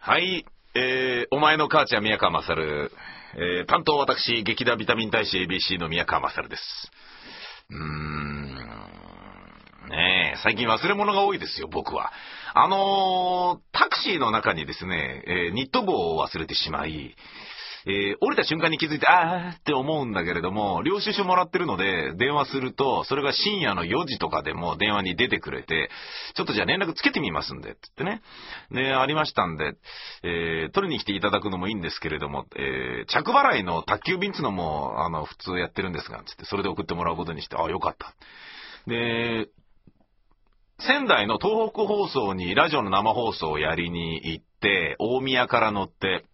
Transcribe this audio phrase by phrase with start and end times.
[0.00, 0.44] はい、
[0.74, 2.90] えー、お前の母ちゃん宮川勝、
[3.36, 6.90] えー、担当私、劇団ビタミン大使 ABC の宮川勝です。
[7.70, 8.54] うーん、
[9.90, 12.12] ねえ、最近忘れ物が多いですよ、僕は。
[12.54, 17.14] あのー、タクシーの中にですね、えー、ニット帽を忘れてしまい、
[17.86, 25.90] えー、降りた瞬間に気づいて、あーって思うんだけれども、領収書もらってるので、電話すると、それが深夜の4時とかでも電話に出てくれて、
[26.34, 28.22] ちょっとじゃあ連絡つけてみますんで、つってね。
[28.70, 29.74] で、ありましたんで、
[30.22, 38.14] えー、取りに来ていただくのもいいんですけれども、えー、着払いの宅急便つのも、あの、普通やってるんですが、つって、それで送ってもらうことにして、あ、よかった。
[38.86, 39.48] で、
[40.80, 46.24] 仙台の東北放送にラジオの生放送をやりに行って、大宮から乗って、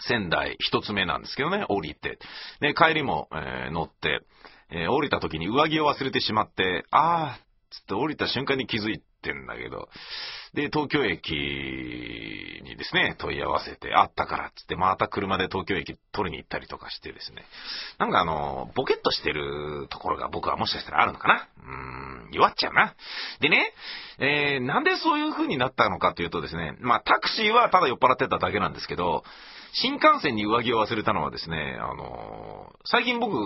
[0.00, 2.18] 仙台一つ目なんですけどね、降りて。
[2.60, 4.20] で、帰りも、えー、乗って、
[4.70, 9.88] えー、降りた時に上着を忘れてしまって、あー、つって降りた瞬間に気づいてんだけど、
[10.54, 11.30] で、東京駅
[12.64, 17.44] にですね、問い合わせて、あったからっつって、また車で東京駅取りに行ったりとかしてですね、
[17.98, 21.48] なんかあの、ボケっとしてるところが僕はもしかしたらあるのかな。
[21.58, 22.94] うーん、弱っちゃうな。
[23.40, 23.72] でね、
[24.18, 29.22] えー、なんでそういう風になったのかというとですね、まあタクシーはただ酔っ払ってただけなんですけど、
[29.72, 33.36] 新幹線に上着を忘れたのはですね、あの最近僕、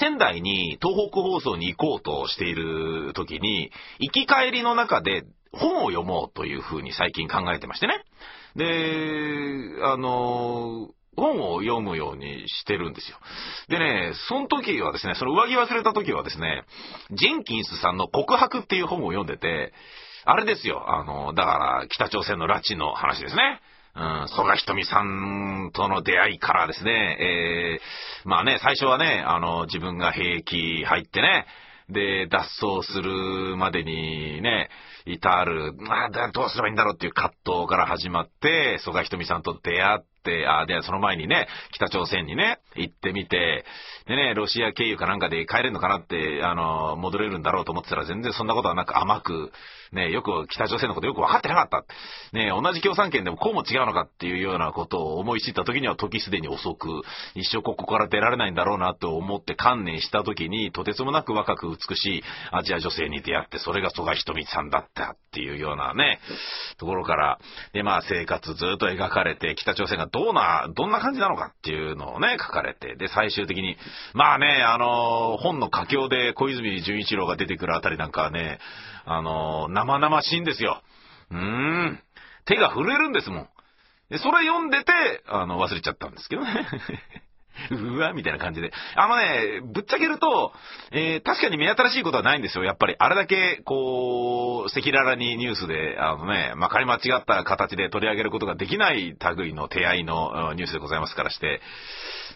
[0.00, 7.94] 仙台に東北放送に行こうとしている時に、行き帰りの中で本を読もうという風に最近考えてましてね。
[8.56, 13.18] で、あの本を読むようにしてるんですよ。
[13.68, 16.64] でね、その時はですね、その上着忘れた時はですね、
[17.12, 19.72] ジンキンスさんの告白っていう本を読んでて、
[20.24, 23.60] あれですよ、あの、だから北朝鮮の拉致の話ですね。
[23.96, 31.46] うん、曽我ひとみさんとの出会いからですね、えー、まあね、最初はね、あの、自分が兵役入ってね、
[31.88, 34.70] で、脱走するまでにね、
[35.06, 43.64] 至る、まあ、どうすればいいんだろうっていう葛藤から始まって、曽我ひとみさんと出会って、あ、で、その前にね、北朝鮮にね、行ってみて、
[44.06, 49.52] でね、ロシア経由かなんかで帰れるのかなって、あの、戻れるんだろうと思ってたら全然そんなことはなく甘く、
[49.92, 51.84] ね、よく北朝鮮のことよく分かってなかった。
[52.36, 56.88] ね、同じ共産圏でもこうも違うのかっていうようなことを思い知った時には時すでに遅く、
[57.34, 66.20] 一生ここから出られないんだろうなと思って観念した時に、とてつもなく若く美しいアジア女性に出会って、それが曽我ひとみさんだったっていうようなね、
[66.78, 67.38] ところから、
[67.72, 73.76] で、まあ生活ずっと描かれて、北朝鮮がどうな、どんな感じなのかっていうのをね、書かれて、で、最終的に、
[74.12, 78.60] まあね、あの、本の佳境で小泉純一郎が出てくるあたりなんかはね、
[79.06, 80.80] あの、生々しいんですよ。
[81.32, 82.00] うーん。
[82.44, 83.48] 手が震えるんですもん。
[84.08, 84.92] で、それ読んでて、
[85.26, 86.68] あの、忘れちゃったんですけどね。
[87.70, 88.72] うわ、みたいな感じで。
[88.96, 90.52] あのね、ぶっちゃけると、
[90.90, 92.64] えー、確かに目新しいことはないんですよ。
[92.64, 101.60] やっぱり、あれだけ、こう、赤裸々にニュースで、あのね、まかり間違った形で取り上げることができない類の手合いのニュースでございますからして、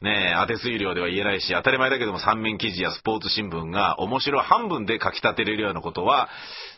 [0.03, 6.28] ね当て推量では言えないし、当たり前だけども三面記事やスポーツ新聞が面白半分で書き立てれるようなことは、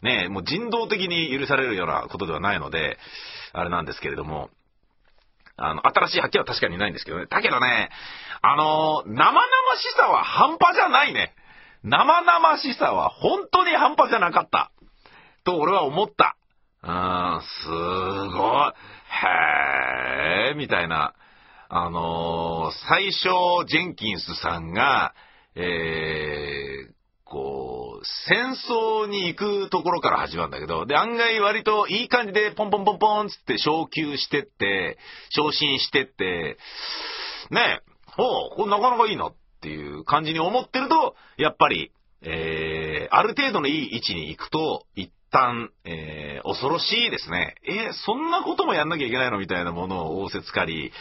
[0.03, 2.99] ねもう人道的に許されるようなことではないので、
[3.53, 4.51] あれなんですけれども、
[5.63, 7.27] あの、新しい発見は確かにないんですけどね。
[7.27, 7.91] だけどね、
[8.43, 9.43] あの生々
[9.77, 11.35] しさは半端じゃないね。
[11.83, 14.73] 生々しさは本当に半端じゃなかった。
[15.45, 16.37] と俺は思った。
[16.83, 18.73] うーん、すごい。
[20.49, 21.15] へー、みたいな。
[21.69, 25.15] あのー、最初、ジェンキンスさんが、
[25.55, 27.00] えー、
[27.31, 34.99] こう、戦争に行くところから始まるんだけど、で、案外割といい感じでポンポンポンポンつって昇級してって、
[35.31, 36.59] 昇進してって、
[37.51, 41.93] ねえ、おこれなかなかいいなっていう感じに思ってると、やっぱり、
[42.23, 47.55] えー、ある程度のいい位置に行くと、一旦、えー、恐ろしいですね。
[47.65, 50.93] えー、そんなこともやんなきゃいけないのみたいなものを仰せつかり、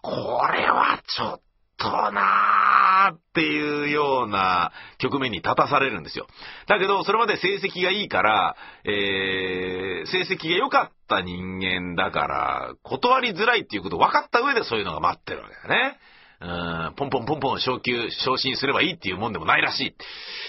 [0.00, 0.10] こ
[0.52, 1.40] れはちょっ
[1.76, 6.26] となぁっていうような局面に立たされるんですよ。
[6.66, 15.98] だけど、それまで成績がいいから、えー、成績が良かった人間だから、断りづらいっていうことを分かった上でそういうのが待ってるわけだね。
[16.42, 16.46] う
[16.92, 19.88] ん、ポンポンポンポン昇級、昇進すればいいっていうもんでもないらしい。
[19.88, 19.92] っ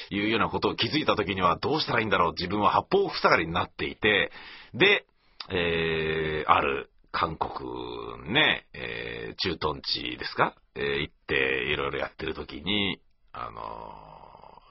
[0.10, 4.32] ていうようなことを気づいた時にはどうしたらいいんだろう自分は八方塞がりになっていて、
[4.74, 5.06] で、
[5.50, 13.02] えー、ある韓国ね、えー、駐屯地ですか、えー、行っていろいろやってる時に、
[13.34, 13.62] あの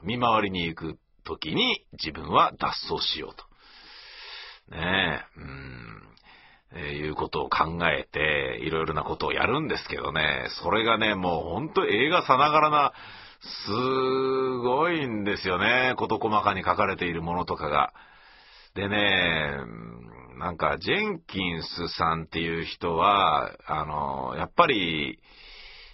[0.02, 3.44] ー、見回りに行く時に自分は脱走しようと。
[4.74, 6.02] ねえ、うん。
[6.72, 12.92] えーいうことを考えて、いろいろなことをやるんですけどね、それがね、もうほんと映画さながらな、
[13.66, 13.72] す
[14.62, 17.92] ごいんですよね、事細かに書かれているものとかが。
[18.74, 19.56] でね、
[20.40, 25.20] なんか、ジェンキンスさんっていう人は、あの、やっぱり、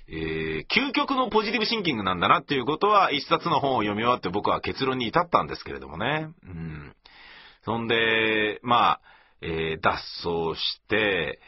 [0.08, 6.28] えー究極のポジティブシンキングなんだなっていうことは、一冊の本を読み終わって僕は結論に至ったんですけれどもね。
[6.44, 6.94] うん。
[7.64, 9.00] そんで、まあ、
[9.40, 11.40] えー脱走して、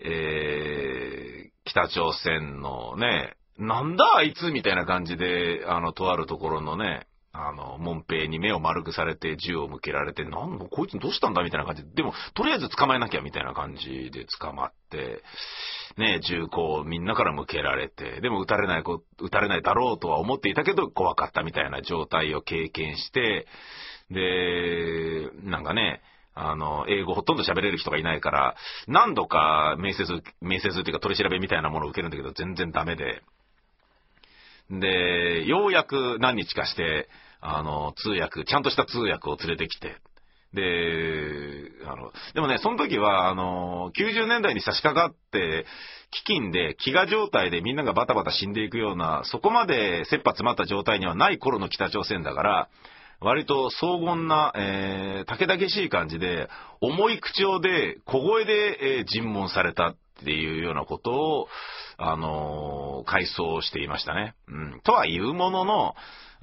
[0.00, 15.22] えー北朝鮮のね、なんだあいつみたいな感じで、あの、とあるところのね、あの、門兵に目を丸くされて銃を向けられて、なんだ、こいつどうしたんだみたいな感じで、でも、とりあえず捕まえなきゃみたいな感じで捕まって、
[15.96, 23.46] ね、銃口をみんなから向けられて、でも撃たれないこ、撃たれないだろうとは思っていたけど、怖かったみたいな状態を経験して、
[24.10, 26.02] で、なんかね、
[26.34, 28.56] あの、英語ほとんど喋れる人がいないから、
[28.88, 30.06] 何度か面接、
[30.40, 33.22] 面接っていうか取り調べみたいなものを受けるんだけど、全然ダメで。
[34.80, 37.08] で、ようやく何日かして、
[37.40, 39.96] あの、通訳、ちゃんとした通訳を連れてきて、
[40.54, 45.66] で、あの、でもね、その時は、あの、90年代に差し掛かって、
[46.28, 52.68] 飢饉で、飢餓状態でみんながバタバタ死んでいくような、そこまで切羽詰まった状態にはない頃の北朝鮮だから、
[53.20, 56.48] 割と荘厳な、えー、竹々しい感じで、
[56.80, 61.48] 重い口調で、小声で、えー尋問されたっていうようなことを、
[62.04, 64.34] あのー回想していましたね。
[64.46, 64.80] うん。
[64.84, 65.94] とはいうものの、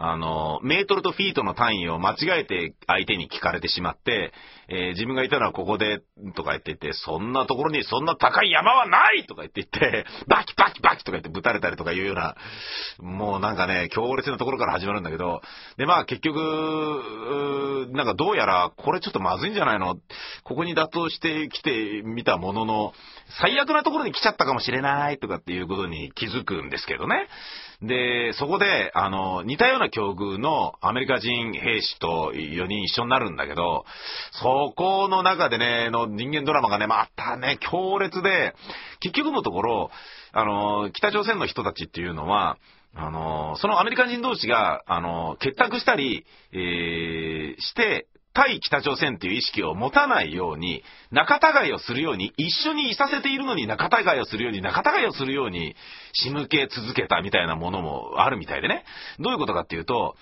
[0.02, 4.34] あの、メートルとフィートの単位を間違えて相手に聞かれてしまって、
[4.70, 6.02] えー自分がいたのはここで、
[6.36, 12.36] とか言ってて、そんなところにそんな高い山はないとか言って言って、 バキバキバキとか言ってぶたれたりとかいうような、
[13.00, 15.42] もうなんかね、強烈なところから始まるんだけど、
[15.78, 19.96] で、まあ結局、なんかどうやら、これちょっとまずいんじゃないの？
[20.44, 22.94] ここに妥当してきてみたものの、
[23.42, 27.28] 最悪なところに来ちゃったかもしれないとかってていうことに気づくんですけどね。
[27.82, 33.84] で、そこで、あの、似たような境遇のアメリカ人兵士と4人一緒になるんだけど、
[34.32, 38.54] そこの中でね、の人間ドラマがね、またね、強烈で、
[39.00, 39.92] 結局のところ、
[40.34, 42.58] あの、北朝鮮の人たちっていうのは、
[42.94, 48.06] あの、そのアメリカ人同士が、あの、結託したり、えーして、
[48.40, 50.82] 対北朝鮮っていう意識を持たないように、
[51.12, 55.76] 仲違いをするように、一緒にいさせているのに仲違いをするように、仲違いをするように
[56.14, 58.86] 仕向け続けたみたいなものもあるみたいでね。
[59.20, 60.16] どういうことかっていうと、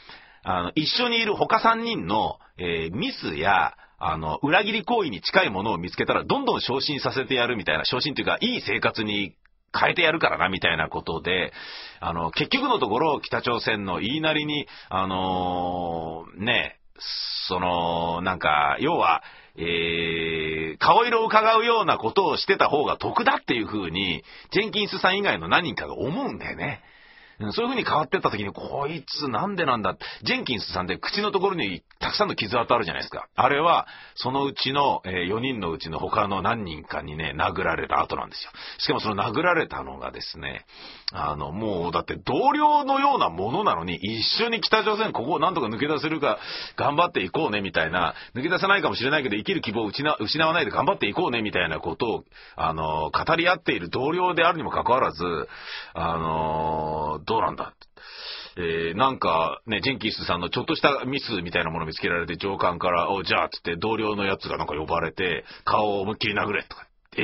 [0.43, 9.35] あの、一緒にいる他3人の、えーミスや、あの、裏切り行為に近いものを見つけたら、どんどん昇進させてやるみたいな、昇進というか、いい生活に
[9.79, 11.53] 変えてやるからな、みたいなことで、
[11.99, 16.79] あの、結局のところ、北朝鮮の言いなりに、あのーね、
[17.47, 19.23] その、なんか、要は、
[19.57, 26.81] えー、顔色を伺うようなことをしてた方が得だっていうふうに、ジェンキンスさん以外の何人かが思うんだよね。
[27.39, 29.95] そういう風に変わってった時に、こいつなんでなんだ？
[30.23, 33.27] ジェンキンスさんって口のところにたくさんの傷跡あるじゃないですか。
[33.35, 33.85] あれは、
[34.15, 38.51] そのうちの、え4人のうちの他の何人かにね、殴られた後なんですよ。
[38.79, 40.65] しかもその殴られたのがですね、
[41.13, 46.39] あの、もう、だって同僚のようなものなのに、一緒に北朝鮮ここをなんとか抜け出せるか、
[46.75, 50.03] 頑張っていこうね、みたいな、抜け出せないかもしれないけど、生きる希望を失
[50.45, 52.23] わないで頑張っていこうね、みたいなことを、
[52.55, 55.23] あの、語り合っている同僚であるにもかかわらず、
[55.93, 57.65] あの、どうなんだ？
[57.65, 57.77] って
[58.59, 66.87] えーなんか、ね、ジェンキンスさんのちょっとしたミスみたいなもの見つけられて、上官から、お、じゃあ、つって同僚のやつがなんか呼ばれて、顔を思いっきり殴れ、とか。
[67.17, 67.23] え？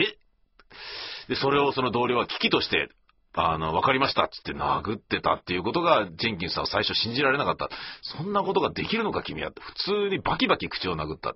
[1.29, 2.89] で、それをその同僚は危機として、
[3.35, 7.69] あの、わかりましたつって殴ってたっていうことが、ジェンキンスさんは最初信じられなかった。
[8.01, 9.49] そんなことができるのか君は。
[9.49, 11.35] 普通にバキバキ口を殴った。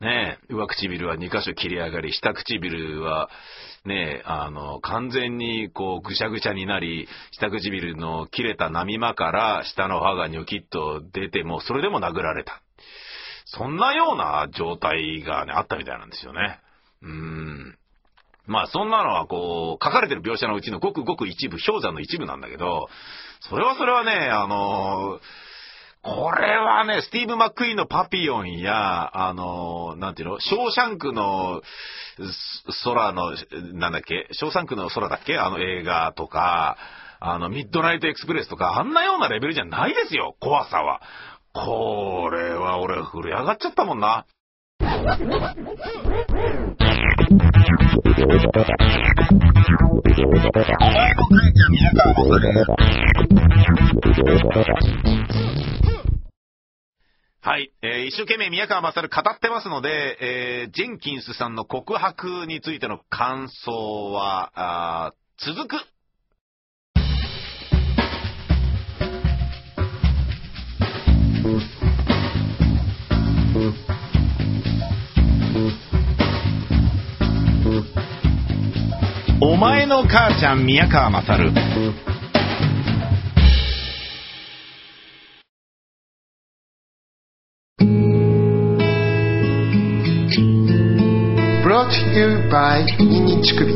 [0.00, 3.30] ねえ、上唇は2箇所切り上がり、下唇は、
[3.86, 12.60] ね、あの、完全にこう、ぐしゃぐしゃになり、下唇の切れた波間から下の歯がニョキッと出ても、それでも殴られた。
[13.46, 16.58] そんなような状態がね、あったみたいなんですよね。
[17.02, 17.78] うーん。
[18.46, 22.88] まあそんなのはこう、書かれてる描写のうちのごくごく一部、氷山の一部なんだけど、
[23.40, 25.20] それはそれはね、あの
[26.06, 31.62] これはね、スティーブ・マックイーンのパピヨンや、あのなんていうの、ショーシャンクの
[32.84, 33.32] 空の、
[33.74, 36.76] なんだっけ、ショーシャンクの空だっけあの映画とか、
[37.18, 41.02] あの、ミッドナイトエクスプレスとか、あんなようなレベルじゃないですよ、怖さは。
[41.52, 44.26] これは俺、震え上がっちゃったもんな。
[57.46, 57.70] はい。
[57.80, 65.76] えー一生懸命宮川勝語ってますので、えージェンキンスさんの告白についての感想は、あ続く。
[79.40, 82.15] お前の母ちゃん宮川勝。
[92.16, 93.68] You by ニンニン乳首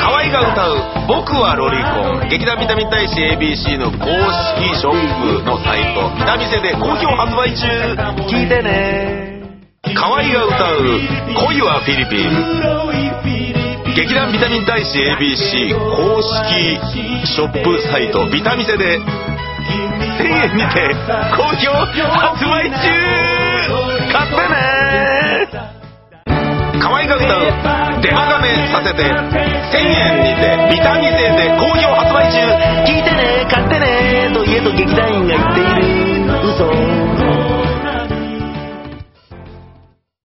[0.00, 4.06] 河合が歌う「僕はロリコン」劇団ビタミン大使 ABC の公
[4.58, 6.10] 式ショップのサイト。
[6.18, 7.68] ビタミセで好評発売中。
[8.26, 9.40] 聞いてね。
[9.94, 11.00] 河合が歌う
[11.46, 12.26] 「恋はフィリピン」
[13.94, 16.80] 劇団ビタミン大使 ABC 公式
[17.26, 18.26] ショップサイト。
[18.26, 18.98] ビタミセで
[19.62, 20.90] 1000円にて
[21.36, 22.76] 好評発売中。
[24.12, 24.58] 買ってね。
[26.80, 27.26] 可愛がった
[28.00, 29.12] デマガメさせて1000
[29.78, 30.42] 円にて
[30.74, 32.38] リターン2で好評発売中
[32.86, 33.46] 聞いてね。
[33.50, 34.30] 買ってね。
[34.34, 36.42] と家と劇団員が言っている。
[36.48, 37.21] 嘘。